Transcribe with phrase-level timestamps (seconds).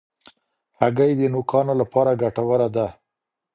[0.79, 2.87] هګۍ د نوکانو لپاره ګټوره ده.